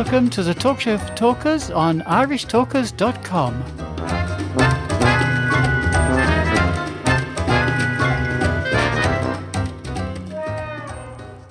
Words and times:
Welcome 0.00 0.30
to 0.30 0.42
the 0.42 0.54
Talk 0.54 0.80
Show 0.80 0.96
for 0.96 1.14
Talkers 1.14 1.70
on 1.70 2.00
irishtalkers.com. 2.00 3.60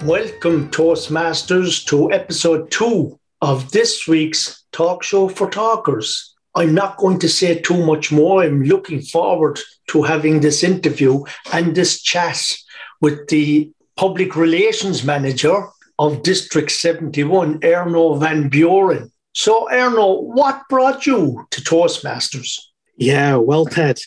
Welcome, 0.03 0.71
Toastmasters, 0.71 1.85
to 1.85 2.11
episode 2.11 2.71
two 2.71 3.19
of 3.39 3.69
this 3.69 4.07
week's 4.07 4.65
Talk 4.71 5.03
Show 5.03 5.29
for 5.29 5.47
Talkers. 5.47 6.33
I'm 6.55 6.73
not 6.73 6.97
going 6.97 7.19
to 7.19 7.29
say 7.29 7.59
too 7.59 7.85
much 7.85 8.11
more. 8.11 8.41
I'm 8.41 8.63
looking 8.63 9.03
forward 9.03 9.59
to 9.89 10.01
having 10.01 10.39
this 10.39 10.63
interview 10.63 11.23
and 11.53 11.75
this 11.75 12.01
chat 12.01 12.57
with 12.99 13.27
the 13.27 13.69
public 13.95 14.35
relations 14.35 15.03
manager 15.03 15.67
of 15.99 16.23
District 16.23 16.71
71, 16.71 17.59
Erno 17.59 18.17
Van 18.17 18.49
Buren. 18.49 19.11
So, 19.33 19.67
Erno, 19.69 20.23
what 20.23 20.63
brought 20.69 21.05
you 21.05 21.45
to 21.51 21.61
Toastmasters? 21.61 22.57
Yeah, 22.97 23.35
well, 23.35 23.65
Ted, 23.65 23.99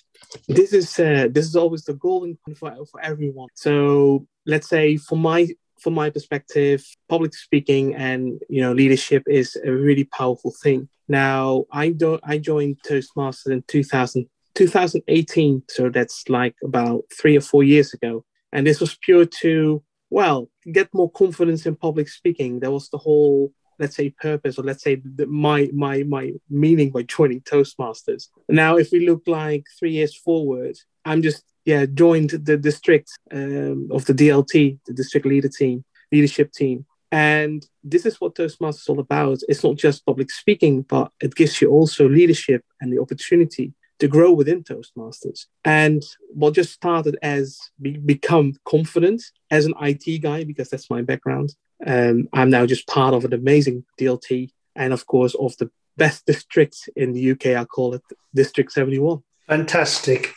this 0.48 0.72
is 0.72 0.98
uh, 0.98 1.28
this 1.30 1.46
is 1.46 1.54
always 1.54 1.84
the 1.84 1.94
golden 1.94 2.38
for, 2.56 2.74
for 2.90 3.00
everyone. 3.02 3.48
So, 3.54 4.26
let's 4.46 4.68
say 4.68 4.96
for 4.96 5.16
my 5.16 5.48
from 5.80 5.94
my 5.94 6.10
perspective, 6.10 6.82
public 7.08 7.34
speaking 7.34 7.94
and 7.94 8.40
you 8.48 8.62
know 8.62 8.72
leadership 8.72 9.22
is 9.28 9.56
a 9.64 9.70
really 9.70 10.04
powerful 10.04 10.54
thing. 10.62 10.88
Now, 11.08 11.66
I 11.70 11.90
do 11.90 12.18
I 12.24 12.38
joined 12.38 12.78
Toastmasters 12.88 13.52
in 13.52 13.62
2000, 13.68 14.26
2018, 14.54 15.62
so 15.68 15.90
that's 15.90 16.28
like 16.28 16.56
about 16.64 17.04
three 17.20 17.36
or 17.36 17.42
four 17.42 17.62
years 17.62 17.92
ago, 17.92 18.24
and 18.50 18.66
this 18.66 18.80
was 18.80 18.96
pure 18.96 19.26
to 19.42 19.82
well 20.10 20.48
get 20.70 20.92
more 20.92 21.10
confidence 21.10 21.66
in 21.66 21.76
public 21.76 22.08
speaking. 22.08 22.60
That 22.60 22.72
was 22.72 22.88
the 22.88 22.98
whole 22.98 23.52
let's 23.78 23.96
say 23.96 24.10
purpose 24.10 24.58
or 24.58 24.62
let's 24.62 24.82
say 24.82 24.96
the, 24.96 25.26
my 25.26 25.68
my 25.72 26.02
my 26.02 26.30
meaning 26.50 26.90
by 26.90 27.02
joining 27.02 27.40
toastmasters 27.40 28.28
now 28.48 28.76
if 28.76 28.92
we 28.92 29.08
look 29.08 29.22
like 29.26 29.64
three 29.78 29.92
years 29.92 30.14
forward 30.14 30.76
i'm 31.06 31.22
just 31.22 31.42
yeah, 31.64 31.86
joined 31.86 32.30
the 32.30 32.56
district 32.56 33.10
um, 33.32 33.88
of 33.90 34.04
the 34.06 34.14
DLT, 34.14 34.78
the 34.86 34.92
district 34.92 35.26
leader 35.26 35.48
team, 35.48 35.84
leadership 36.10 36.52
team. 36.52 36.86
And 37.10 37.64
this 37.84 38.06
is 38.06 38.20
what 38.20 38.34
Toastmasters 38.34 38.80
is 38.82 38.88
all 38.88 39.00
about. 39.00 39.38
It's 39.48 39.62
not 39.62 39.76
just 39.76 40.06
public 40.06 40.30
speaking, 40.30 40.82
but 40.82 41.12
it 41.20 41.34
gives 41.34 41.60
you 41.60 41.70
also 41.70 42.08
leadership 42.08 42.64
and 42.80 42.92
the 42.92 43.00
opportunity 43.00 43.74
to 44.02 44.08
grow 44.08 44.32
within 44.32 44.64
Toastmasters. 44.64 45.46
And 45.64 46.02
what 46.34 46.54
just 46.54 46.72
started 46.72 47.16
as 47.22 47.56
be, 47.80 47.92
become 47.98 48.54
confident 48.64 49.22
as 49.48 49.64
an 49.64 49.74
IT 49.80 50.22
guy, 50.22 50.42
because 50.42 50.68
that's 50.68 50.90
my 50.90 51.02
background. 51.02 51.54
Um, 51.86 52.28
I'm 52.32 52.50
now 52.50 52.66
just 52.66 52.88
part 52.88 53.14
of 53.14 53.24
an 53.24 53.32
amazing 53.32 53.84
DLT 54.00 54.50
and, 54.74 54.92
of 54.92 55.06
course, 55.06 55.36
of 55.36 55.56
the 55.58 55.70
best 55.96 56.26
district 56.32 56.88
in 56.96 57.12
the 57.12 57.30
UK. 57.30 57.46
I 57.54 57.64
call 57.64 57.94
it 57.94 58.02
District 58.34 58.72
71. 58.72 59.22
Fantastic. 59.46 60.34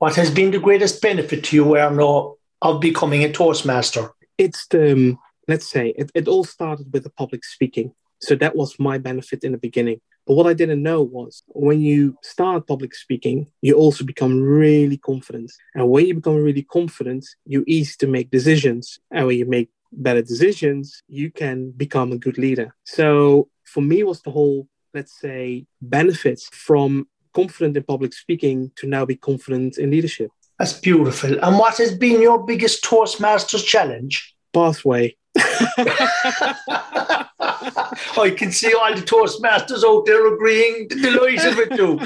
What 0.00 0.16
has 0.16 0.32
been 0.32 0.50
the 0.50 0.58
greatest 0.58 1.00
benefit 1.00 1.44
to 1.44 1.56
you, 1.56 1.64
Erno, 1.66 2.34
of 2.62 2.80
becoming 2.80 3.22
a 3.22 3.30
Toastmaster? 3.30 4.10
It's 4.38 4.66
the, 4.66 4.92
um, 4.92 5.18
let's 5.46 5.70
say, 5.70 5.94
it, 5.96 6.10
it 6.16 6.26
all 6.26 6.42
started 6.42 6.92
with 6.92 7.04
the 7.04 7.10
public 7.10 7.44
speaking. 7.44 7.94
So 8.20 8.34
that 8.34 8.56
was 8.56 8.76
my 8.80 8.98
benefit 8.98 9.44
in 9.44 9.52
the 9.52 9.58
beginning. 9.58 10.00
But 10.28 10.34
what 10.34 10.46
I 10.46 10.52
didn't 10.52 10.82
know 10.82 11.00
was 11.02 11.42
when 11.46 11.80
you 11.80 12.18
start 12.22 12.66
public 12.66 12.94
speaking, 12.94 13.50
you 13.62 13.74
also 13.76 14.04
become 14.04 14.42
really 14.42 14.98
confident. 14.98 15.50
And 15.74 15.88
when 15.88 16.06
you 16.06 16.14
become 16.16 16.36
really 16.36 16.64
confident, 16.64 17.24
you 17.46 17.64
ease 17.66 17.96
to 17.96 18.06
make 18.06 18.30
decisions. 18.30 19.00
And 19.10 19.26
when 19.26 19.38
you 19.38 19.46
make 19.46 19.70
better 19.90 20.20
decisions, 20.20 21.02
you 21.08 21.30
can 21.30 21.70
become 21.70 22.12
a 22.12 22.18
good 22.18 22.36
leader. 22.36 22.74
So 22.84 23.48
for 23.64 23.80
me 23.80 24.02
was 24.02 24.20
the 24.20 24.30
whole, 24.30 24.68
let's 24.92 25.18
say, 25.18 25.64
benefits 25.80 26.46
from 26.52 27.08
confident 27.32 27.78
in 27.78 27.84
public 27.84 28.12
speaking 28.12 28.70
to 28.76 28.86
now 28.86 29.06
be 29.06 29.16
confident 29.16 29.78
in 29.78 29.90
leadership. 29.90 30.30
That's 30.58 30.74
beautiful. 30.74 31.42
And 31.42 31.58
what 31.58 31.78
has 31.78 31.96
been 31.96 32.20
your 32.20 32.44
biggest 32.44 32.84
Toastmasters 32.84 33.64
challenge? 33.64 34.34
Pathway. 34.52 35.16
I 37.60 38.34
can 38.36 38.52
see 38.52 38.72
all 38.72 38.94
the 38.94 39.02
Toastmasters 39.02 39.84
out 39.84 40.06
there 40.06 40.32
agreeing, 40.32 40.88
delighted 40.88 41.56
with 41.56 41.78
you. 41.78 41.98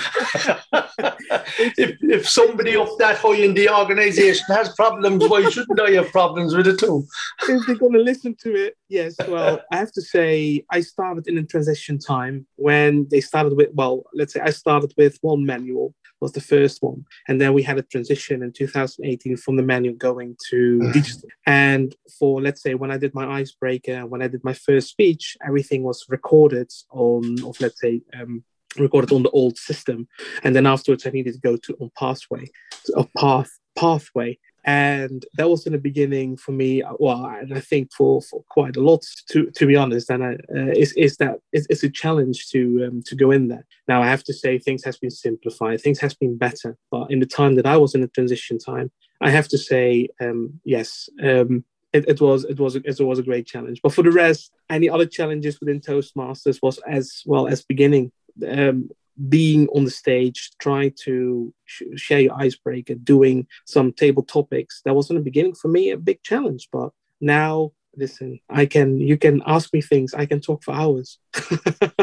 if, 1.78 1.96
if 2.02 2.28
somebody 2.28 2.76
up 2.76 2.88
that 2.98 3.18
high 3.18 3.36
in 3.36 3.54
the 3.54 3.68
organisation 3.68 4.44
has 4.48 4.74
problems, 4.74 5.28
why 5.28 5.48
shouldn't 5.50 5.80
I 5.80 5.92
have 5.92 6.10
problems 6.12 6.54
with 6.54 6.66
it 6.66 6.78
too? 6.78 7.06
If 7.42 7.66
they're 7.66 7.76
going 7.76 7.92
to 7.92 8.00
listen 8.00 8.36
to 8.42 8.54
it, 8.54 8.76
yes. 8.88 9.16
Well, 9.26 9.60
I 9.70 9.76
have 9.76 9.92
to 9.92 10.02
say, 10.02 10.64
I 10.70 10.80
started 10.80 11.28
in 11.28 11.38
a 11.38 11.44
transition 11.44 11.98
time 11.98 12.46
when 12.56 13.06
they 13.10 13.20
started 13.20 13.56
with, 13.56 13.70
well, 13.72 14.04
let's 14.14 14.32
say 14.32 14.40
I 14.40 14.50
started 14.50 14.92
with 14.96 15.18
one 15.20 15.44
manual 15.44 15.94
was 16.22 16.32
the 16.32 16.40
first 16.40 16.82
one. 16.82 17.04
And 17.26 17.40
then 17.40 17.52
we 17.52 17.62
had 17.62 17.78
a 17.78 17.82
transition 17.82 18.42
in 18.42 18.52
2018 18.52 19.36
from 19.36 19.56
the 19.56 19.62
manual 19.62 19.96
going 19.96 20.36
to 20.50 20.78
mm. 20.78 20.92
digital. 20.92 21.28
And 21.46 21.94
for, 22.18 22.40
let's 22.40 22.62
say, 22.62 22.74
when 22.74 22.92
I 22.92 22.96
did 22.96 23.12
my 23.12 23.40
icebreaker, 23.40 24.06
when 24.06 24.22
I 24.22 24.28
did 24.28 24.44
my 24.44 24.54
first 24.54 24.88
speech, 24.88 25.36
everything 25.44 25.82
was 25.82 26.06
recorded 26.08 26.70
on, 26.90 27.42
of 27.44 27.60
let's 27.60 27.80
say, 27.80 28.02
um, 28.18 28.44
recorded 28.78 29.12
on 29.12 29.24
the 29.24 29.30
old 29.30 29.58
system. 29.58 30.06
And 30.44 30.54
then 30.54 30.64
afterwards, 30.64 31.06
I 31.06 31.10
needed 31.10 31.34
to 31.34 31.40
go 31.40 31.56
to 31.56 31.76
on 31.80 31.90
Pathway, 31.98 32.48
a 32.94 33.04
path 33.18 33.50
pathway 33.74 34.38
and 34.64 35.26
that 35.34 35.48
was 35.48 35.66
in 35.66 35.72
the 35.72 35.78
beginning 35.78 36.36
for 36.36 36.52
me 36.52 36.82
well 36.98 37.24
and 37.24 37.52
i 37.52 37.60
think 37.60 37.92
for, 37.92 38.22
for 38.22 38.44
quite 38.48 38.76
a 38.76 38.80
lot 38.80 39.02
to 39.28 39.50
to 39.50 39.66
be 39.66 39.76
honest. 39.76 40.10
And 40.10 40.24
I, 40.24 40.32
uh, 40.54 40.72
is, 40.76 40.92
is 40.92 41.16
that 41.16 41.38
it's, 41.52 41.66
it's, 41.68 41.82
a 41.82 41.90
challenge 41.90 42.48
to 42.50 42.86
um, 42.86 43.02
to 43.06 43.16
go 43.16 43.30
in 43.30 43.48
there. 43.48 43.66
Now 43.88 44.02
i 44.02 44.06
have 44.06 44.24
to 44.24 44.32
say 44.32 44.58
things 44.58 44.84
has 44.84 44.98
been 44.98 45.10
simplified 45.10 45.80
things 45.80 46.00
has 46.00 46.14
been 46.14 46.36
better. 46.36 46.76
But 46.90 47.10
in 47.10 47.20
the 47.20 47.26
time 47.26 47.56
that 47.56 47.66
i 47.66 47.76
was 47.76 47.94
in 47.94 48.00
the 48.00 48.08
transition 48.08 48.58
time 48.58 48.90
i 49.20 49.30
have 49.30 49.48
to 49.48 49.58
say 49.58 50.08
um, 50.20 50.60
yes 50.64 51.08
um, 51.22 51.64
it, 51.92 52.08
it, 52.08 52.20
was 52.20 52.44
it 52.44 52.58
was 52.58 52.76
it 52.76 53.00
was 53.00 53.18
a 53.18 53.22
great 53.22 53.46
challenge. 53.46 53.80
But 53.82 53.92
for 53.92 54.02
the 54.02 54.12
rest 54.12 54.52
any 54.70 54.88
other 54.88 55.06
challenges 55.06 55.60
within 55.60 55.80
toastmasters 55.80 56.60
was 56.62 56.78
as 56.86 57.22
well 57.26 57.46
as 57.48 57.62
beginning. 57.62 58.12
Um, 58.48 58.90
being 59.28 59.68
on 59.68 59.84
the 59.84 59.90
stage, 59.90 60.50
trying 60.58 60.92
to 61.04 61.52
sh- 61.64 61.82
share 61.96 62.20
your 62.20 62.34
icebreaker, 62.34 62.94
doing 62.94 63.46
some 63.66 63.92
table 63.92 64.22
topics. 64.22 64.82
That 64.84 64.94
was 64.94 65.10
in 65.10 65.16
the 65.16 65.22
beginning 65.22 65.54
for 65.54 65.68
me 65.68 65.90
a 65.90 65.96
big 65.96 66.22
challenge, 66.22 66.68
but 66.72 66.90
now 67.20 67.72
listen, 67.96 68.40
I 68.48 68.66
can 68.66 68.98
you 68.98 69.16
can 69.16 69.42
ask 69.46 69.72
me 69.72 69.80
things, 69.80 70.14
I 70.14 70.26
can 70.26 70.40
talk 70.40 70.64
for 70.64 70.74
hours. 70.74 71.18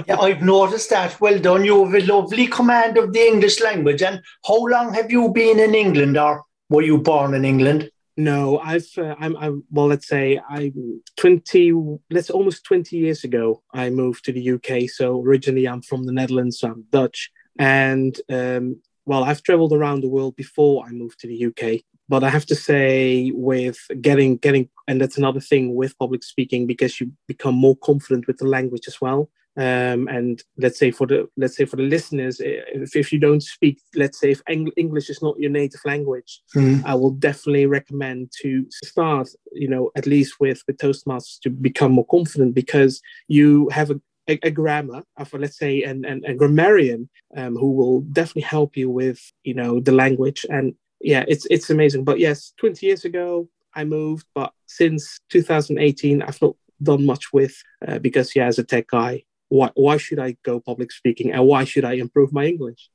yeah, 0.08 0.20
I've 0.20 0.42
noticed 0.42 0.90
that. 0.92 1.20
Well 1.20 1.40
done. 1.40 1.66
You 1.66 1.86
have 1.86 1.96
a 1.96 2.06
lovely 2.06 2.48
command 2.48 2.98
of 2.98 3.14
the 3.14 3.26
English 3.28 3.62
language. 3.62 4.02
And 4.02 4.22
how 4.46 4.66
long 4.68 4.94
have 4.94 5.12
you 5.12 5.30
been 5.30 5.60
in 5.60 5.76
England 5.76 6.18
or 6.18 6.44
were 6.70 6.84
you 6.84 7.00
born 7.00 7.34
in 7.34 7.46
England? 7.46 7.90
No, 8.20 8.60
I've 8.60 8.86
uh, 8.98 9.16
I'm, 9.18 9.38
I'm 9.38 9.64
well. 9.72 9.88
Let's 9.88 10.10
say 10.10 10.42
I'm 10.50 11.02
twenty. 11.16 11.72
Let's 12.12 12.30
almost 12.30 12.66
twenty 12.66 12.98
years 12.98 13.24
ago. 13.24 13.64
I 13.74 13.90
moved 13.90 14.26
to 14.26 14.34
the 14.34 14.52
UK. 14.56 14.90
So 14.90 15.22
originally 15.24 15.70
I'm 15.70 15.82
from 15.82 16.04
the 16.04 16.12
Netherlands. 16.12 16.60
So 16.60 16.68
I'm 16.68 16.84
Dutch, 16.92 17.32
and 17.58 18.20
um, 18.30 18.82
well, 19.06 19.24
I've 19.24 19.42
traveled 19.42 19.72
around 19.72 20.02
the 20.02 20.10
world 20.10 20.36
before 20.36 20.86
I 20.86 20.90
moved 20.90 21.22
to 21.22 21.28
the 21.28 21.46
UK. 21.46 21.80
But 22.10 22.26
I 22.26 22.30
have 22.30 22.46
to 22.48 22.56
say, 22.56 23.32
with 23.34 23.80
getting 24.02 24.36
getting, 24.36 24.68
and 24.86 25.00
that's 25.00 25.18
another 25.18 25.40
thing 25.40 25.74
with 25.74 25.98
public 25.98 26.26
speaking 26.26 26.68
because 26.68 27.00
you 27.00 27.14
become 27.26 27.56
more 27.56 27.78
confident 27.78 28.28
with 28.28 28.40
the 28.40 28.48
language 28.48 28.90
as 28.90 29.00
well. 29.00 29.30
Um, 29.60 30.08
and 30.08 30.42
let's 30.58 30.80
say 30.80 30.90
for 30.90 31.06
the 31.06 31.28
let's 31.36 31.58
say 31.58 31.66
for 31.66 31.76
the 31.76 31.84
listeners 31.84 32.40
if, 32.40 32.96
if 32.96 33.12
you 33.12 33.20
don't 33.20 33.44
speak 33.44 33.82
let's 33.94 34.18
say 34.18 34.32
if 34.32 34.42
Eng- 34.48 34.72
english 34.78 35.10
is 35.10 35.22
not 35.22 35.38
your 35.38 35.52
native 35.52 35.82
language 35.84 36.42
mm. 36.56 36.82
i 36.86 36.96
will 36.96 37.12
definitely 37.12 37.66
recommend 37.66 38.32
to 38.42 38.66
start 38.86 39.28
you 39.52 39.68
know 39.68 39.92
at 39.98 40.06
least 40.06 40.40
with 40.40 40.64
with 40.66 40.78
toastmasters 40.78 41.42
to 41.42 41.50
become 41.50 41.92
more 41.92 42.06
confident 42.06 42.56
because 42.56 43.02
you 43.28 43.68
have 43.68 43.92
a, 43.92 44.00
a, 44.30 44.40
a 44.44 44.52
grammar 44.52 45.04
of 45.18 45.34
let's 45.34 45.58
say 45.58 45.84
and 45.84 46.06
and 46.06 46.24
a 46.24 46.34
grammarian 46.34 47.10
um, 47.36 47.58
who 47.58 47.74
will 47.74 48.00
definitely 48.14 48.44
help 48.44 48.78
you 48.78 48.90
with 48.90 49.20
you 49.44 49.54
know 49.54 49.82
the 49.82 49.92
language 49.92 50.46
and 50.50 50.74
yeah 51.02 51.26
it's 51.28 51.46
it's 51.50 51.70
amazing 51.70 52.06
but 52.06 52.18
yes 52.18 52.54
20 52.62 52.86
years 52.86 53.04
ago 53.04 53.50
i 53.76 53.84
moved 53.84 54.26
but 54.34 54.54
since 54.68 55.20
2018 55.32 56.22
i've 56.22 56.42
not 56.42 56.56
done 56.82 57.06
much 57.06 57.34
with 57.34 57.62
uh, 57.86 58.00
because 58.00 58.34
yeah 58.38 58.46
as 58.46 58.58
a 58.58 58.64
tech 58.64 58.88
guy 58.88 59.22
why, 59.50 59.72
why 59.76 59.98
should 59.98 60.20
I 60.20 60.38
go 60.44 60.60
public 60.60 60.92
speaking 60.92 61.32
and 61.32 61.46
why 61.46 61.64
should 61.66 61.84
I 61.84 61.94
improve 61.94 62.32
my 62.32 62.46
English? 62.46 62.90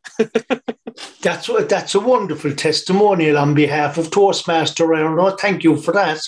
that's 1.20 1.50
that's 1.68 1.94
a 1.94 2.00
wonderful 2.00 2.52
testimonial 2.54 3.38
on 3.38 3.54
behalf 3.54 3.98
of 3.98 4.10
Toastmaster 4.10 4.86
Erno. 4.86 5.38
Thank 5.38 5.64
you 5.64 5.76
for 5.76 5.92
that. 5.92 6.20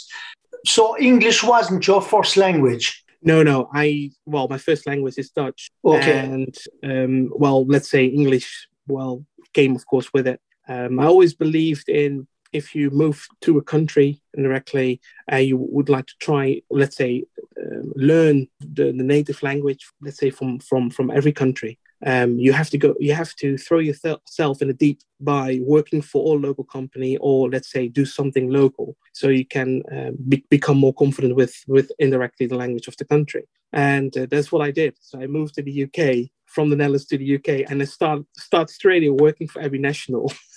So 0.67 0.99
English 0.99 1.43
wasn't 1.43 1.87
your 1.87 2.03
first 2.03 2.37
language. 2.37 3.05
No, 3.23 3.43
no. 3.43 3.71
I 3.73 4.11
well, 4.27 4.49
my 4.49 4.59
first 4.59 4.87
language 4.87 5.15
is 5.17 5.31
Dutch. 5.31 5.71
Okay. 5.85 6.19
And 6.19 6.57
um, 6.83 7.31
well, 7.35 7.65
let's 7.67 7.89
say 7.89 8.07
English. 8.07 8.69
Well, 8.89 9.25
came 9.53 9.75
of 9.75 9.87
course 9.87 10.13
with 10.13 10.27
it. 10.27 10.41
Um, 10.69 10.99
I 10.99 11.07
always 11.07 11.35
believed 11.35 11.89
in 11.89 12.27
if 12.57 12.75
you 12.75 12.91
move 12.91 13.27
to 13.43 13.59
a 13.59 13.63
country 13.63 14.21
indirectly, 14.35 15.01
uh, 15.33 15.37
you 15.37 15.57
would 15.57 15.89
like 15.89 16.07
to 16.07 16.15
try, 16.21 16.63
let's 16.71 16.97
say, 16.97 17.25
um, 17.61 17.93
learn 17.95 18.49
the, 18.61 18.87
the 18.87 19.07
native 19.17 19.43
language, 19.43 19.83
let's 20.01 20.19
say 20.19 20.31
from 20.31 20.59
from 20.59 20.91
from 20.91 21.11
every 21.11 21.33
country. 21.33 21.79
Um, 22.05 22.39
you 22.39 22.53
have 22.53 22.71
to 22.71 22.79
go. 22.79 22.95
You 22.99 23.15
have 23.15 23.35
to 23.37 23.57
throw 23.57 23.79
yourself 23.79 24.63
in 24.63 24.69
the 24.69 24.75
deep 24.75 25.01
by 25.21 25.61
working 25.63 26.03
for 26.03 26.21
a 26.35 26.39
local 26.39 26.65
company, 26.65 27.17
or 27.19 27.51
let's 27.51 27.71
say 27.71 27.89
do 27.89 28.05
something 28.05 28.51
local, 28.51 28.97
so 29.13 29.29
you 29.29 29.47
can 29.47 29.83
uh, 29.97 30.11
be- 30.29 30.47
become 30.51 30.79
more 30.79 30.95
confident 30.95 31.37
with 31.37 31.55
with 31.67 31.91
indirectly 31.99 32.47
the 32.47 32.57
language 32.57 32.89
of 32.89 32.97
the 32.97 33.05
country. 33.05 33.45
And 33.73 34.17
uh, 34.17 34.27
that's 34.31 34.53
what 34.53 34.63
I 34.63 34.71
did. 34.71 34.97
So 35.01 35.21
I 35.21 35.27
moved 35.27 35.55
to 35.55 35.63
the 35.63 35.85
UK 35.85 36.31
from 36.47 36.71
the 36.71 36.77
Netherlands 36.77 37.07
to 37.07 37.19
the 37.19 37.37
UK, 37.37 37.71
and 37.71 37.81
I 37.83 37.87
start 37.87 38.23
start 38.37 38.71
straight 38.71 39.03
away 39.03 39.17
working 39.27 39.49
for 39.49 39.61
Every 39.63 39.79
National. 39.79 40.33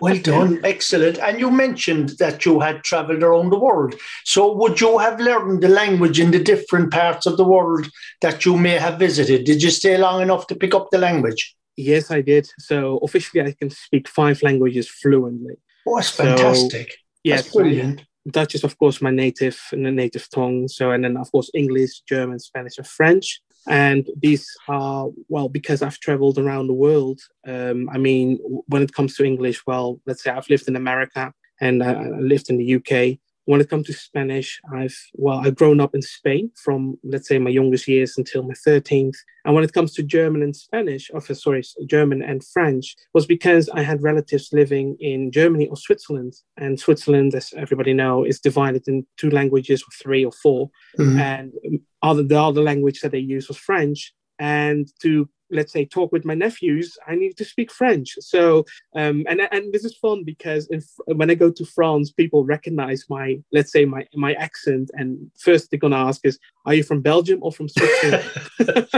well 0.00 0.18
done, 0.22 0.60
excellent. 0.64 1.18
And 1.18 1.38
you 1.38 1.50
mentioned 1.50 2.10
that 2.18 2.44
you 2.44 2.60
had 2.60 2.82
travelled 2.82 3.22
around 3.22 3.50
the 3.50 3.58
world. 3.58 3.94
So 4.24 4.52
would 4.54 4.80
you 4.80 4.98
have 4.98 5.20
learned 5.20 5.62
the 5.62 5.68
language 5.68 6.20
in 6.20 6.30
the 6.30 6.42
different 6.42 6.92
parts 6.92 7.26
of 7.26 7.36
the 7.36 7.44
world 7.44 7.88
that 8.22 8.44
you 8.44 8.56
may 8.56 8.78
have 8.78 8.98
visited? 8.98 9.44
Did 9.44 9.62
you 9.62 9.70
stay 9.70 9.96
long 9.96 10.22
enough 10.22 10.46
to 10.48 10.54
pick 10.54 10.74
up 10.74 10.88
the 10.90 10.98
language? 10.98 11.54
Yes, 11.76 12.10
I 12.10 12.22
did. 12.22 12.48
So 12.58 12.98
officially, 12.98 13.42
I 13.44 13.52
can 13.52 13.70
speak 13.70 14.08
five 14.08 14.42
languages 14.42 14.88
fluently. 14.88 15.56
Oh, 15.86 15.96
that's 15.96 16.10
fantastic. 16.10 16.90
So, 16.90 16.96
yes, 17.24 17.42
that's 17.42 17.54
brilliant. 17.54 18.02
Dutch 18.28 18.56
is 18.56 18.64
of 18.64 18.76
course 18.78 19.00
my 19.00 19.10
native 19.10 19.60
native 19.72 20.28
tongue. 20.30 20.68
So 20.68 20.90
and 20.90 21.04
then 21.04 21.16
of 21.16 21.30
course 21.30 21.50
English, 21.54 22.00
German, 22.08 22.38
Spanish, 22.40 22.78
and 22.78 22.86
French 22.86 23.40
and 23.68 24.08
these 24.20 24.46
are 24.68 25.08
well 25.28 25.48
because 25.48 25.82
i've 25.82 25.98
traveled 26.00 26.38
around 26.38 26.66
the 26.66 26.74
world 26.74 27.20
um, 27.46 27.88
i 27.90 27.98
mean 27.98 28.38
when 28.66 28.82
it 28.82 28.92
comes 28.92 29.16
to 29.16 29.24
english 29.24 29.66
well 29.66 30.00
let's 30.06 30.22
say 30.22 30.30
i've 30.30 30.48
lived 30.50 30.68
in 30.68 30.76
america 30.76 31.32
and 31.60 31.82
i 31.82 32.08
lived 32.18 32.50
in 32.50 32.58
the 32.58 32.74
uk 32.76 33.18
when 33.46 33.60
it 33.60 33.70
comes 33.70 33.86
to 33.86 33.92
Spanish, 33.92 34.60
I've 34.72 34.96
well, 35.14 35.38
I've 35.38 35.54
grown 35.54 35.80
up 35.80 35.94
in 35.94 36.02
Spain 36.02 36.50
from 36.56 36.98
let's 37.04 37.28
say 37.28 37.38
my 37.38 37.50
youngest 37.50 37.86
years 37.86 38.18
until 38.18 38.42
my 38.42 38.54
13th. 38.66 39.16
And 39.44 39.54
when 39.54 39.62
it 39.62 39.72
comes 39.72 39.94
to 39.94 40.02
German 40.02 40.42
and 40.42 40.54
Spanish, 40.54 41.10
or 41.14 41.20
sorry, 41.20 41.62
German 41.86 42.22
and 42.22 42.44
French, 42.44 42.96
was 43.14 43.24
because 43.24 43.68
I 43.68 43.82
had 43.82 44.02
relatives 44.02 44.48
living 44.52 44.96
in 44.98 45.30
Germany 45.30 45.68
or 45.68 45.76
Switzerland. 45.76 46.34
And 46.56 46.80
Switzerland, 46.80 47.36
as 47.36 47.54
everybody 47.56 47.94
know, 47.94 48.24
is 48.24 48.40
divided 48.40 48.82
in 48.88 49.06
two 49.16 49.30
languages 49.30 49.80
or 49.82 49.92
three 50.02 50.24
or 50.24 50.32
4 50.32 50.68
mm-hmm. 50.98 51.18
And 51.18 51.52
other 52.06 52.22
the 52.22 52.40
other 52.40 52.62
language 52.62 53.00
that 53.00 53.12
they 53.12 53.18
use 53.18 53.48
was 53.48 53.56
French. 53.56 54.14
And 54.38 54.90
to 55.02 55.28
let's 55.50 55.72
say 55.72 55.84
talk 55.84 56.12
with 56.12 56.24
my 56.24 56.34
nephews 56.34 56.98
i 57.06 57.14
need 57.14 57.36
to 57.36 57.44
speak 57.44 57.70
french. 57.70 58.16
So 58.20 58.64
um, 58.94 59.24
and 59.28 59.40
and 59.52 59.72
this 59.72 59.84
is 59.84 59.96
fun 59.96 60.24
because 60.24 60.66
if, 60.70 60.84
when 61.06 61.30
i 61.30 61.34
go 61.34 61.50
to 61.50 61.64
france 61.64 62.10
people 62.10 62.44
recognize 62.44 63.04
my 63.08 63.38
let's 63.52 63.72
say 63.72 63.84
my 63.84 64.06
my 64.14 64.34
accent. 64.34 64.90
And 64.94 65.30
first 65.38 65.70
they're 65.70 65.78
gonna 65.78 65.96
ask 65.96 66.24
is 66.24 66.38
are 66.64 66.74
you 66.74 66.82
from 66.82 67.00
belgium 67.00 67.40
or 67.42 67.52
from 67.52 67.68
switzerland? 67.68 68.24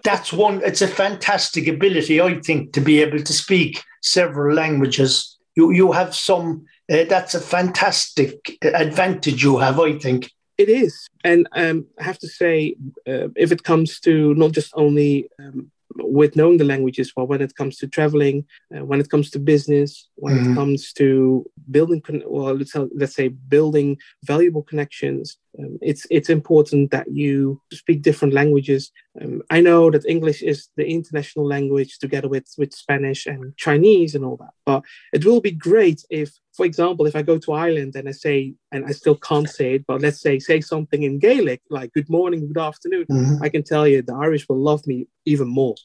That's 0.04 0.32
one 0.32 0.62
it's 0.64 0.82
a 0.82 0.88
fantastic 0.88 1.68
ability 1.68 2.20
i 2.20 2.34
think 2.40 2.72
to 2.72 2.80
be 2.80 3.00
able 3.00 3.22
to 3.22 3.32
speak 3.32 3.82
several 4.02 4.54
languages. 4.54 5.38
You 5.56 5.72
you 5.72 5.92
have 5.92 6.14
some 6.14 6.66
uh, 6.90 7.04
that's 7.04 7.34
a 7.34 7.40
fantastic 7.40 8.56
advantage 8.62 9.42
you 9.42 9.58
have 9.58 9.80
i 9.80 9.98
think 9.98 10.30
it 10.58 10.68
is 10.68 11.08
and 11.24 11.48
um, 11.52 11.86
i 11.98 12.02
have 12.02 12.18
to 12.18 12.28
say 12.28 12.74
uh, 13.06 13.28
if 13.36 13.52
it 13.52 13.62
comes 13.62 14.00
to 14.00 14.34
not 14.34 14.52
just 14.52 14.72
only 14.74 15.28
um, 15.38 15.70
with 15.96 16.36
knowing 16.36 16.58
the 16.58 16.64
languages 16.64 17.12
but 17.14 17.26
when 17.26 17.40
it 17.40 17.54
comes 17.54 17.76
to 17.78 17.86
traveling 17.86 18.44
uh, 18.74 18.84
when 18.84 19.00
it 19.00 19.08
comes 19.08 19.30
to 19.30 19.38
business 19.38 20.08
when 20.16 20.36
mm-hmm. 20.36 20.52
it 20.52 20.54
comes 20.54 20.92
to 20.92 21.48
building 21.70 22.02
well 22.26 22.54
let's, 22.54 22.74
let's 22.94 23.14
say 23.14 23.28
building 23.28 23.96
valuable 24.24 24.62
connections 24.62 25.38
um, 25.58 25.78
it's 25.82 26.06
it's 26.10 26.30
important 26.30 26.90
that 26.90 27.10
you 27.10 27.60
speak 27.72 28.02
different 28.02 28.34
languages 28.34 28.90
um, 29.20 29.42
i 29.50 29.60
know 29.60 29.90
that 29.90 30.06
english 30.06 30.42
is 30.42 30.68
the 30.76 30.86
international 30.86 31.46
language 31.46 31.98
together 31.98 32.28
with 32.28 32.46
with 32.58 32.72
spanish 32.74 33.26
and 33.26 33.56
chinese 33.56 34.14
and 34.14 34.24
all 34.24 34.36
that 34.36 34.54
but 34.64 34.82
it 35.12 35.24
will 35.24 35.40
be 35.40 35.52
great 35.52 36.04
if 36.10 36.30
for 36.58 36.66
example, 36.66 37.06
if 37.06 37.14
I 37.14 37.22
go 37.22 37.38
to 37.38 37.52
Ireland 37.52 37.94
and 37.94 38.08
I 38.08 38.10
say, 38.10 38.52
and 38.72 38.84
I 38.84 38.90
still 38.90 39.14
can't 39.14 39.48
say 39.48 39.76
it, 39.76 39.86
but 39.86 40.00
let's 40.00 40.20
say, 40.20 40.40
say 40.40 40.60
something 40.60 41.04
in 41.04 41.20
Gaelic, 41.20 41.62
like 41.70 41.92
good 41.92 42.10
morning, 42.10 42.48
good 42.48 42.58
afternoon, 42.58 43.06
mm-hmm. 43.08 43.44
I 43.44 43.48
can 43.48 43.62
tell 43.62 43.86
you 43.86 44.02
the 44.02 44.16
Irish 44.16 44.48
will 44.48 44.58
love 44.58 44.84
me 44.84 45.06
even 45.24 45.46
more. 45.46 45.76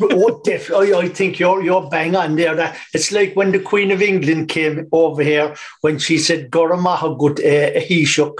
Oh, 0.00 0.40
def- 0.44 0.72
I, 0.72 1.08
think 1.08 1.38
you're 1.38 1.62
you're 1.62 1.88
bang 1.88 2.16
on 2.16 2.36
there. 2.36 2.54
That 2.54 2.76
it's 2.94 3.12
like 3.12 3.34
when 3.34 3.52
the 3.52 3.60
Queen 3.60 3.90
of 3.90 4.02
England 4.02 4.48
came 4.48 4.88
over 4.92 5.22
here 5.22 5.54
when 5.80 5.98
she 5.98 6.18
said 6.18 6.50
"Goramaha 6.50 7.18
good 7.18 7.40
uh, 7.40 8.32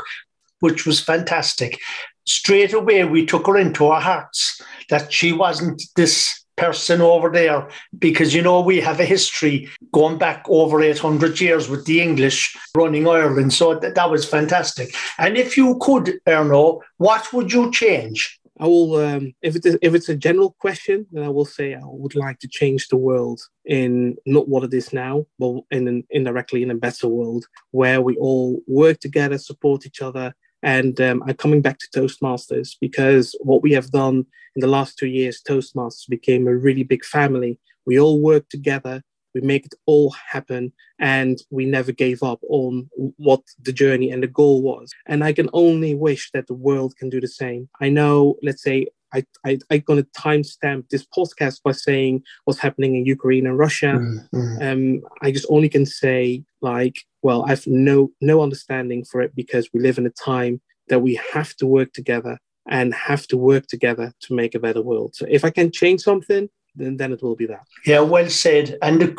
which 0.60 0.86
was 0.86 1.00
fantastic. 1.00 1.80
Straight 2.24 2.72
away, 2.72 3.04
we 3.04 3.26
took 3.26 3.46
her 3.46 3.56
into 3.56 3.86
our 3.86 4.00
hearts 4.00 4.60
that 4.88 5.12
she 5.12 5.32
wasn't 5.32 5.82
this 5.96 6.42
person 6.56 7.00
over 7.00 7.30
there 7.30 7.68
because 7.98 8.34
you 8.34 8.42
know 8.42 8.60
we 8.60 8.78
have 8.78 9.00
a 9.00 9.04
history 9.04 9.68
going 9.92 10.18
back 10.18 10.44
over 10.48 10.82
800 10.82 11.40
years 11.40 11.68
with 11.68 11.86
the 11.86 12.00
English 12.00 12.56
running 12.76 13.08
Ireland 13.08 13.52
so 13.54 13.78
that, 13.78 13.94
that 13.94 14.10
was 14.10 14.28
fantastic 14.28 14.94
and 15.18 15.38
if 15.38 15.56
you 15.56 15.78
could 15.80 16.20
Erno 16.26 16.80
what 16.98 17.32
would 17.32 17.52
you 17.52 17.72
change 17.72 18.38
I 18.62 18.66
will 18.66 18.94
um, 18.96 19.34
if 19.42 19.56
it's 19.56 19.66
if 19.66 19.92
it's 19.94 20.08
a 20.08 20.22
general 20.26 20.54
question 20.64 21.06
then 21.10 21.24
I 21.24 21.28
will 21.36 21.50
say 21.58 21.74
I 21.74 21.80
would 21.82 22.14
like 22.14 22.38
to 22.40 22.48
change 22.48 22.86
the 22.86 22.96
world 23.08 23.40
in 23.64 24.16
not 24.24 24.48
what 24.48 24.64
it 24.64 24.72
is 24.72 24.92
now 24.92 25.26
but 25.40 25.62
in 25.72 25.88
an 25.88 26.04
indirectly 26.10 26.62
in 26.62 26.70
a 26.70 26.82
better 26.86 27.08
world 27.08 27.44
where 27.72 28.00
we 28.00 28.16
all 28.18 28.60
work 28.68 29.00
together 29.00 29.38
support 29.38 29.84
each 29.84 30.00
other 30.00 30.32
and 30.62 31.00
um, 31.00 31.22
I'm 31.26 31.34
coming 31.34 31.60
back 31.60 31.78
to 31.80 32.00
Toastmasters 32.00 32.76
because 32.80 33.34
what 33.40 33.62
we 33.62 33.72
have 33.72 33.90
done 33.90 34.26
in 34.54 34.60
the 34.60 34.68
last 34.68 34.96
two 34.96 35.08
years, 35.08 35.42
Toastmasters 35.42 36.08
became 36.08 36.46
a 36.46 36.54
really 36.54 36.84
big 36.84 37.04
family. 37.04 37.58
We 37.84 37.98
all 37.98 38.20
work 38.20 38.48
together, 38.48 39.02
we 39.34 39.40
make 39.40 39.66
it 39.66 39.74
all 39.86 40.10
happen, 40.10 40.72
and 40.98 41.38
we 41.50 41.64
never 41.64 41.92
gave 41.92 42.22
up 42.22 42.40
on 42.48 42.88
what 43.16 43.42
the 43.60 43.72
journey 43.72 44.10
and 44.10 44.22
the 44.22 44.28
goal 44.28 44.62
was. 44.62 44.92
And 45.06 45.24
I 45.24 45.32
can 45.32 45.48
only 45.52 45.94
wish 45.94 46.30
that 46.32 46.46
the 46.46 46.54
world 46.54 46.96
can 46.96 47.10
do 47.10 47.20
the 47.20 47.28
same. 47.28 47.68
I 47.80 47.88
know, 47.88 48.36
let's 48.42 48.62
say, 48.62 48.86
I, 49.14 49.24
I, 49.44 49.58
I'm 49.70 49.80
going 49.80 50.02
to 50.02 50.08
timestamp 50.18 50.88
this 50.88 51.06
podcast 51.06 51.62
by 51.62 51.72
saying 51.72 52.22
what's 52.44 52.60
happening 52.60 52.96
in 52.96 53.04
Ukraine 53.04 53.46
and 53.46 53.58
Russia. 53.58 53.98
Mm-hmm. 54.00 54.62
Um, 54.62 55.00
I 55.20 55.30
just 55.32 55.46
only 55.50 55.68
can 55.68 55.84
say, 55.84 56.44
like, 56.60 56.96
well, 57.22 57.44
I've 57.46 57.66
no 57.66 58.10
no 58.20 58.42
understanding 58.42 59.04
for 59.04 59.20
it 59.20 59.34
because 59.34 59.68
we 59.72 59.80
live 59.80 59.98
in 59.98 60.06
a 60.06 60.10
time 60.10 60.60
that 60.88 61.00
we 61.00 61.20
have 61.32 61.54
to 61.56 61.66
work 61.66 61.92
together 61.92 62.38
and 62.68 62.94
have 62.94 63.26
to 63.28 63.36
work 63.36 63.66
together 63.66 64.12
to 64.20 64.34
make 64.34 64.54
a 64.54 64.60
better 64.60 64.82
world. 64.82 65.14
So 65.14 65.26
if 65.28 65.44
I 65.44 65.50
can 65.50 65.70
change 65.70 66.00
something, 66.00 66.48
then 66.74 66.96
then 66.96 67.12
it 67.12 67.22
will 67.22 67.36
be 67.36 67.46
that. 67.46 67.66
Yeah, 67.86 68.00
well 68.00 68.28
said. 68.28 68.78
And 68.82 69.18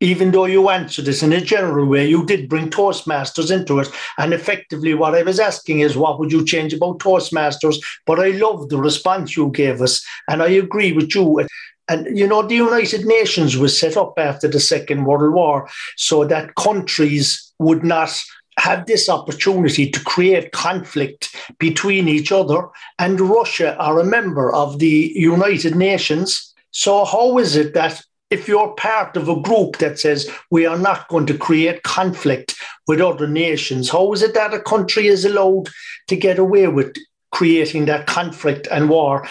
even 0.00 0.32
though 0.32 0.44
you 0.44 0.68
answered 0.68 1.06
this 1.06 1.22
in 1.22 1.32
a 1.32 1.40
general 1.40 1.86
way, 1.86 2.06
you 2.06 2.26
did 2.26 2.48
bring 2.48 2.68
Toastmasters 2.68 3.50
into 3.50 3.78
it. 3.78 3.88
And 4.18 4.34
effectively, 4.34 4.94
what 4.94 5.14
I 5.14 5.22
was 5.22 5.40
asking 5.40 5.80
is, 5.80 5.96
what 5.96 6.18
would 6.18 6.32
you 6.32 6.44
change 6.44 6.74
about 6.74 6.98
Toastmasters? 6.98 7.76
But 8.06 8.20
I 8.20 8.30
love 8.30 8.68
the 8.68 8.78
response 8.78 9.36
you 9.36 9.50
gave 9.50 9.80
us. 9.80 10.04
And 10.28 10.42
I 10.42 10.48
agree 10.48 10.92
with 10.92 11.14
you. 11.14 11.46
And 11.88 12.16
you 12.16 12.26
know, 12.26 12.42
the 12.42 12.54
United 12.54 13.04
Nations 13.04 13.56
was 13.56 13.78
set 13.78 13.96
up 13.96 14.14
after 14.18 14.48
the 14.48 14.60
Second 14.60 15.04
World 15.04 15.34
War 15.34 15.68
so 15.96 16.24
that 16.24 16.54
countries 16.54 17.52
would 17.58 17.84
not 17.84 18.10
have 18.58 18.86
this 18.86 19.08
opportunity 19.08 19.90
to 19.90 20.00
create 20.04 20.52
conflict 20.52 21.34
between 21.58 22.08
each 22.08 22.32
other. 22.32 22.68
And 22.98 23.20
Russia 23.20 23.76
are 23.76 24.00
a 24.00 24.04
member 24.04 24.52
of 24.54 24.78
the 24.78 25.12
United 25.14 25.76
Nations. 25.76 26.53
So, 26.74 27.04
how 27.04 27.38
is 27.38 27.54
it 27.54 27.72
that 27.74 28.02
if 28.30 28.48
you're 28.48 28.74
part 28.74 29.16
of 29.16 29.28
a 29.28 29.40
group 29.40 29.78
that 29.78 29.98
says 29.98 30.28
we 30.50 30.66
are 30.66 30.76
not 30.76 31.06
going 31.08 31.24
to 31.26 31.38
create 31.38 31.84
conflict 31.84 32.56
with 32.88 33.00
other 33.00 33.28
nations, 33.28 33.88
how 33.88 34.12
is 34.12 34.22
it 34.22 34.34
that 34.34 34.52
a 34.52 34.60
country 34.60 35.06
is 35.06 35.24
allowed 35.24 35.68
to 36.08 36.16
get 36.16 36.38
away 36.38 36.66
with 36.66 36.96
creating 37.30 37.84
that 37.84 38.08
conflict 38.08 38.66
and 38.72 38.88
war 38.88 39.26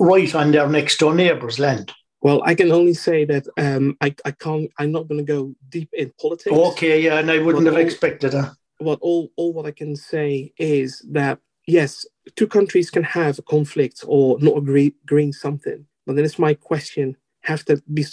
right 0.00 0.34
on 0.34 0.50
their 0.50 0.68
next 0.68 0.98
door 0.98 1.14
neighbour's 1.14 1.60
land? 1.60 1.92
Well, 2.20 2.42
I 2.44 2.56
can 2.56 2.72
only 2.72 2.94
say 2.94 3.24
that 3.26 3.46
um, 3.56 3.96
I, 4.00 4.12
I 4.24 4.32
can't. 4.32 4.68
I'm 4.76 4.90
not 4.90 5.06
going 5.06 5.24
to 5.24 5.32
go 5.32 5.54
deep 5.68 5.90
in 5.92 6.12
politics. 6.20 6.52
Okay, 6.52 7.00
yeah, 7.00 7.20
and 7.20 7.30
I 7.30 7.38
wouldn't 7.38 7.66
have 7.66 7.76
all, 7.76 7.80
expected 7.80 8.32
that. 8.32 8.54
What 8.78 8.98
all 9.00 9.30
all 9.36 9.52
what 9.52 9.66
I 9.66 9.70
can 9.70 9.94
say 9.94 10.52
is 10.58 11.00
that 11.10 11.38
yes, 11.68 12.04
two 12.34 12.48
countries 12.48 12.90
can 12.90 13.04
have 13.04 13.38
a 13.38 13.42
conflict 13.42 14.02
or 14.04 14.36
not 14.40 14.58
agree 14.58 14.94
agreeing 15.04 15.32
something, 15.32 15.86
but 16.08 16.16
then 16.16 16.24
it's 16.24 16.38
my 16.38 16.54
question: 16.54 17.14
have 17.42 17.66
to 17.66 17.82
be 17.92 18.04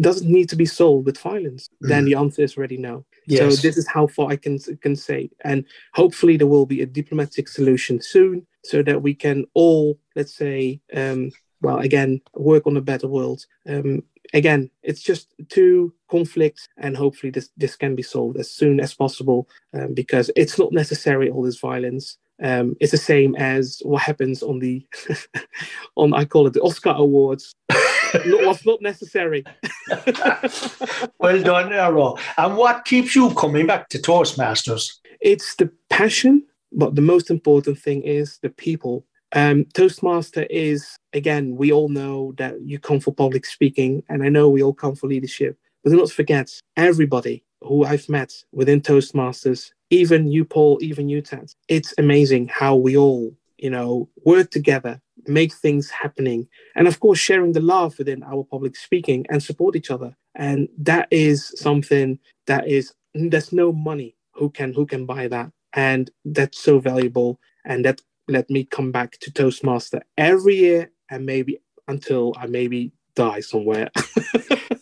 doesn't 0.00 0.30
need 0.30 0.48
to 0.48 0.56
be 0.56 0.64
solved 0.64 1.04
with 1.04 1.18
violence? 1.18 1.68
Mm. 1.84 1.88
Then 1.88 2.04
the 2.06 2.14
answer 2.14 2.42
is 2.42 2.56
already 2.56 2.78
no. 2.78 3.04
Yes. 3.26 3.56
So 3.56 3.62
this 3.62 3.76
is 3.76 3.86
how 3.86 4.06
far 4.06 4.30
I 4.30 4.36
can 4.36 4.58
can 4.80 4.96
say, 4.96 5.30
and 5.44 5.66
hopefully 5.92 6.38
there 6.38 6.46
will 6.46 6.64
be 6.64 6.80
a 6.80 6.86
diplomatic 6.86 7.48
solution 7.48 8.00
soon, 8.00 8.46
so 8.64 8.82
that 8.84 9.02
we 9.02 9.12
can 9.14 9.44
all, 9.52 9.98
let's 10.16 10.34
say, 10.34 10.80
um, 10.94 11.30
well, 11.60 11.76
again, 11.78 12.22
work 12.34 12.66
on 12.66 12.78
a 12.78 12.80
better 12.80 13.06
world. 13.06 13.44
Um, 13.68 14.02
again, 14.32 14.70
it's 14.82 15.02
just 15.02 15.34
two 15.50 15.92
conflicts, 16.10 16.68
and 16.78 16.96
hopefully 16.96 17.30
this 17.30 17.50
this 17.58 17.76
can 17.76 17.94
be 17.94 18.02
solved 18.02 18.38
as 18.38 18.50
soon 18.50 18.80
as 18.80 18.94
possible 18.94 19.46
um, 19.74 19.92
because 19.92 20.30
it's 20.36 20.58
not 20.58 20.72
necessary 20.72 21.28
all 21.28 21.42
this 21.42 21.60
violence. 21.60 22.16
Um, 22.42 22.76
it's 22.80 22.92
the 22.92 22.98
same 22.98 23.34
as 23.36 23.80
what 23.84 24.02
happens 24.02 24.42
on 24.42 24.58
the 24.58 24.84
on 25.96 26.14
I 26.14 26.24
call 26.24 26.46
it 26.46 26.54
the 26.54 26.62
Oscar 26.62 26.90
Awards. 26.90 27.52
it 27.70 28.46
was 28.46 28.64
not 28.66 28.82
necessary. 28.82 29.44
well 31.18 31.42
done, 31.42 31.72
Errol. 31.72 32.18
And 32.36 32.56
what 32.56 32.84
keeps 32.84 33.14
you 33.14 33.30
coming 33.34 33.66
back 33.66 33.88
to 33.90 33.98
Toastmasters? 33.98 34.90
It's 35.20 35.54
the 35.56 35.70
passion, 35.90 36.44
but 36.72 36.94
the 36.94 37.02
most 37.02 37.30
important 37.30 37.78
thing 37.78 38.02
is 38.02 38.38
the 38.42 38.50
people. 38.50 39.06
Um, 39.34 39.64
Toastmaster 39.72 40.42
is, 40.50 40.96
again, 41.12 41.56
we 41.56 41.72
all 41.72 41.88
know 41.88 42.34
that 42.38 42.60
you 42.60 42.78
come 42.78 43.00
for 43.00 43.14
public 43.14 43.46
speaking, 43.46 44.02
and 44.08 44.22
I 44.22 44.28
know 44.28 44.48
we 44.48 44.62
all 44.62 44.74
come 44.74 44.94
for 44.94 45.06
leadership. 45.06 45.56
But 45.82 45.90
do 45.90 45.96
not 45.96 46.10
forget, 46.10 46.50
everybody 46.76 47.44
who 47.64 47.84
I've 47.84 48.08
met 48.08 48.32
within 48.52 48.80
Toastmasters, 48.80 49.70
even 49.90 50.30
you, 50.30 50.44
Paul, 50.44 50.78
even 50.80 51.08
you, 51.08 51.20
Ted, 51.20 51.52
it's 51.68 51.94
amazing 51.98 52.48
how 52.48 52.76
we 52.76 52.96
all, 52.96 53.34
you 53.58 53.70
know, 53.70 54.08
work 54.24 54.50
together, 54.50 55.00
make 55.26 55.52
things 55.52 55.90
happening, 55.90 56.48
and 56.74 56.88
of 56.88 57.00
course, 57.00 57.18
sharing 57.18 57.52
the 57.52 57.60
love 57.60 57.98
within 57.98 58.22
our 58.22 58.44
public 58.44 58.76
speaking 58.76 59.26
and 59.30 59.42
support 59.42 59.76
each 59.76 59.90
other. 59.90 60.16
And 60.34 60.68
that 60.78 61.08
is 61.10 61.52
something 61.56 62.18
that 62.46 62.66
is, 62.68 62.94
there's 63.14 63.52
no 63.52 63.72
money 63.72 64.16
who 64.32 64.48
can 64.48 64.72
who 64.72 64.86
can 64.86 65.04
buy 65.04 65.28
that. 65.28 65.52
And 65.74 66.10
that's 66.24 66.58
so 66.58 66.78
valuable. 66.78 67.38
And 67.64 67.84
that 67.84 68.00
let 68.28 68.48
me 68.50 68.64
come 68.64 68.92
back 68.92 69.18
to 69.20 69.30
toastmaster 69.30 70.02
every 70.16 70.56
year 70.56 70.90
and 71.10 71.26
maybe 71.26 71.60
until 71.88 72.32
i 72.38 72.46
maybe 72.46 72.92
die 73.14 73.40
somewhere 73.40 73.90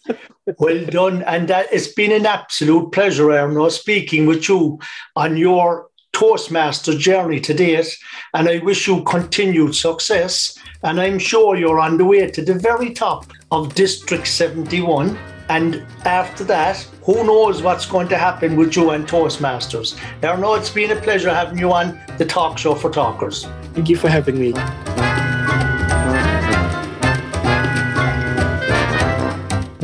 well 0.61 0.85
done 0.87 1.23
and 1.23 1.49
that 1.49 1.67
it's 1.73 1.89
been 1.89 2.13
an 2.13 2.27
absolute 2.27 2.93
pleasure 2.93 3.27
Erno, 3.27 3.71
speaking 3.71 4.27
with 4.27 4.49
you 4.49 4.79
on 5.17 5.37
your 5.37 5.89
toastmaster 6.13 6.97
journey 6.97 7.41
to 7.41 7.55
date 7.55 7.97
and 8.35 8.49
i 8.49 8.59
wish 8.59 8.87
you 8.87 9.03
continued 9.05 9.75
success 9.75 10.59
and 10.83 11.01
i'm 11.01 11.19
sure 11.19 11.57
you're 11.57 11.81
on 11.81 11.97
the 11.97 12.05
way 12.05 12.29
to 12.31 12.45
the 12.45 12.55
very 12.55 12.93
top 12.93 13.27
of 13.51 13.75
district 13.75 14.27
71 14.27 15.19
and 15.51 15.85
after 16.05 16.45
that, 16.45 16.77
who 17.03 17.25
knows 17.25 17.61
what's 17.61 17.85
going 17.85 18.07
to 18.11 18.17
happen 18.17 18.55
with 18.55 18.77
you 18.77 18.91
and 18.91 19.05
Toastmasters. 19.05 19.97
Erno, 20.21 20.57
it's 20.57 20.71
been 20.71 20.93
a 20.93 21.01
pleasure 21.01 21.35
having 21.35 21.59
you 21.59 21.73
on 21.73 22.01
the 22.19 22.25
talk 22.25 22.57
show 22.57 22.77
for 22.77 22.89
talkers. 22.89 23.49
Thank 23.75 23.89
you 23.89 23.97
for 23.97 24.09
having 24.09 24.39
me. 24.39 24.53